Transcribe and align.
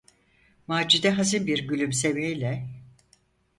Macide 0.67 1.09
hazin 1.11 1.47
bir 1.47 1.67
gülümsemeyle: 1.67 2.67